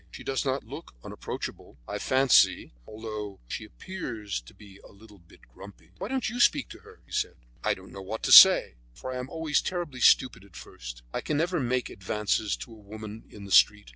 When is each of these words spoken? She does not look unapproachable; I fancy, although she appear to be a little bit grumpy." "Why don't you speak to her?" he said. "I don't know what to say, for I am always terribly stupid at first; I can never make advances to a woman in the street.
She 0.09 0.23
does 0.23 0.45
not 0.45 0.63
look 0.63 0.95
unapproachable; 1.03 1.77
I 1.87 1.99
fancy, 1.99 2.73
although 2.87 3.39
she 3.47 3.65
appear 3.65 4.25
to 4.25 4.53
be 4.55 4.79
a 4.79 4.91
little 4.91 5.19
bit 5.19 5.41
grumpy." 5.53 5.91
"Why 5.99 6.07
don't 6.07 6.27
you 6.27 6.39
speak 6.39 6.69
to 6.69 6.79
her?" 6.79 7.01
he 7.05 7.11
said. 7.11 7.35
"I 7.63 7.75
don't 7.75 7.91
know 7.91 8.01
what 8.01 8.23
to 8.23 8.31
say, 8.31 8.77
for 8.95 9.11
I 9.13 9.17
am 9.17 9.29
always 9.29 9.61
terribly 9.61 9.99
stupid 9.99 10.43
at 10.43 10.55
first; 10.55 11.03
I 11.13 11.21
can 11.21 11.37
never 11.37 11.59
make 11.59 11.91
advances 11.91 12.55
to 12.65 12.71
a 12.73 12.75
woman 12.75 13.25
in 13.29 13.45
the 13.45 13.51
street. 13.51 13.89